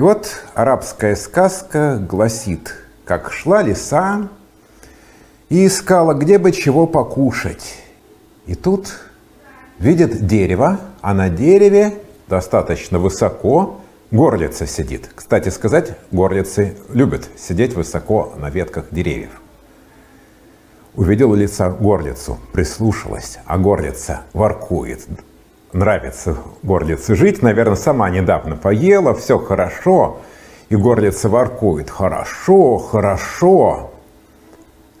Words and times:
И 0.00 0.02
вот 0.02 0.30
арабская 0.54 1.14
сказка 1.14 1.98
гласит, 1.98 2.74
как 3.04 3.30
шла 3.30 3.60
лиса 3.60 4.30
и 5.50 5.66
искала, 5.66 6.14
где 6.14 6.38
бы 6.38 6.52
чего 6.52 6.86
покушать. 6.86 7.76
И 8.46 8.54
тут 8.54 8.98
видит 9.78 10.26
дерево, 10.26 10.80
а 11.02 11.12
на 11.12 11.28
дереве 11.28 11.98
достаточно 12.28 12.98
высоко 12.98 13.82
горлица 14.10 14.66
сидит. 14.66 15.10
Кстати 15.14 15.50
сказать, 15.50 15.98
горлицы 16.10 16.78
любят 16.88 17.28
сидеть 17.36 17.74
высоко 17.74 18.32
на 18.38 18.48
ветках 18.48 18.86
деревьев. 18.90 19.42
Увидела 20.94 21.34
лица 21.34 21.68
горлицу, 21.68 22.38
прислушалась, 22.54 23.38
а 23.44 23.58
горлица 23.58 24.22
воркует. 24.32 25.06
Нравится 25.72 26.36
горлице 26.64 27.14
жить, 27.14 27.42
наверное, 27.42 27.76
сама 27.76 28.10
недавно 28.10 28.56
поела, 28.56 29.14
все 29.14 29.38
хорошо. 29.38 30.18
И 30.68 30.76
горлица 30.76 31.28
воркует, 31.28 31.90
хорошо, 31.90 32.78
хорошо. 32.78 33.92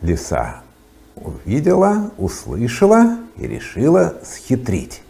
Лиса 0.00 0.62
увидела, 1.16 2.10
услышала 2.18 3.18
и 3.36 3.46
решила 3.46 4.14
схитрить. 4.24 5.02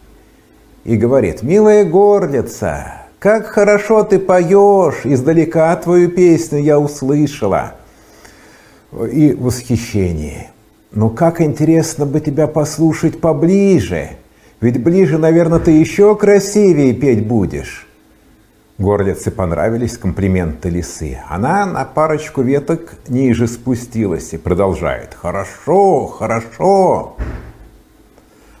И 0.83 0.97
говорит, 0.97 1.43
милая 1.43 1.85
горлица, 1.85 3.03
как 3.19 3.45
хорошо 3.45 4.03
ты 4.03 4.17
поешь, 4.17 5.01
издалека 5.05 5.75
твою 5.75 6.09
песню 6.09 6.59
я 6.59 6.79
услышала. 6.79 7.73
И 9.11 9.33
восхищение. 9.33 10.49
Но 10.91 11.09
как 11.09 11.39
интересно 11.39 12.07
бы 12.07 12.19
тебя 12.19 12.47
послушать 12.47 13.21
поближе. 13.21 14.17
Ведь 14.61 14.81
ближе, 14.81 15.17
наверное, 15.17 15.59
ты 15.59 15.71
еще 15.71 16.15
красивее 16.15 16.93
петь 16.93 17.27
будешь. 17.27 17.87
Горлице 18.77 19.31
понравились 19.31 19.97
комплименты 19.97 20.69
лисы. 20.69 21.19
Она 21.27 21.65
на 21.65 21.83
парочку 21.83 22.41
веток 22.41 22.93
ниже 23.07 23.47
спустилась 23.47 24.33
и 24.33 24.37
продолжает. 24.37 25.15
«Хорошо, 25.19 26.05
хорошо!» 26.05 27.15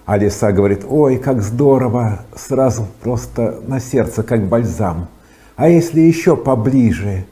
А 0.05 0.17
лиса 0.17 0.51
говорит, 0.51 0.81
ой, 0.87 1.17
как 1.17 1.41
здорово, 1.41 2.25
сразу 2.35 2.87
просто 3.01 3.61
на 3.67 3.79
сердце, 3.79 4.23
как 4.23 4.47
бальзам. 4.47 5.07
А 5.55 5.69
если 5.69 6.01
еще 6.01 6.35
поближе? 6.35 7.25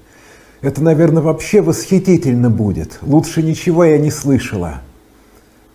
Это, 0.61 0.83
наверное, 0.83 1.21
вообще 1.23 1.61
восхитительно 1.61 2.49
будет. 2.49 2.99
Лучше 3.02 3.41
ничего 3.41 3.83
я 3.83 3.97
не 3.97 4.11
слышала. 4.11 4.81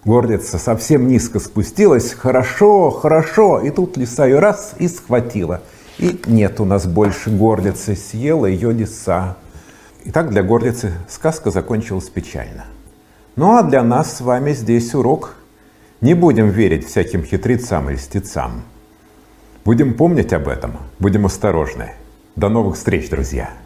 Горлица 0.05 0.59
совсем 0.59 1.09
низко 1.09 1.41
спустилась. 1.41 2.13
Хорошо, 2.13 2.91
хорошо. 2.91 3.61
И 3.61 3.71
тут 3.71 3.97
лиса 3.97 4.27
ее 4.27 4.39
раз 4.39 4.75
и 4.79 4.89
схватила. 4.89 5.63
И 5.99 6.21
нет 6.27 6.61
у 6.61 6.65
нас 6.65 6.87
больше 6.87 7.31
горлицы. 7.31 7.97
Съела 7.97 8.47
ее 8.47 8.73
лиса. 8.73 9.37
И 10.05 10.11
так 10.11 10.31
для 10.31 10.43
горлицы 10.43 10.93
сказка 11.09 11.51
закончилась 11.51 12.11
печально. 12.11 12.67
Ну 13.37 13.57
а 13.57 13.63
для 13.63 13.83
нас 13.83 14.19
с 14.19 14.21
вами 14.21 14.53
здесь 14.53 14.95
урок. 14.95 15.37
Не 16.03 16.13
будем 16.13 16.51
верить 16.51 16.87
всяким 16.87 17.25
хитрецам 17.25 17.89
и 17.89 17.95
льстецам. 17.95 18.63
Будем 19.65 19.95
помнить 19.95 20.35
об 20.35 20.49
этом. 20.49 20.77
Будем 20.99 21.25
осторожны. 21.25 21.93
До 22.37 22.51
новых 22.51 22.77
встреч, 22.77 23.09
друзья! 23.09 23.64